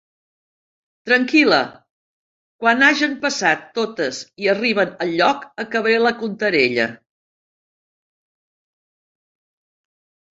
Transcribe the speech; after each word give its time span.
Tranquil·la, 1.09 1.57
quan 2.63 2.81
hagen 2.87 3.11
passat 3.25 3.67
totes 3.75 4.21
i 4.45 4.49
arriben 4.53 4.95
al 5.05 5.13
lloc 5.19 5.45
acabaré 5.65 5.99
la 6.05 6.13
contarella. 6.23 6.87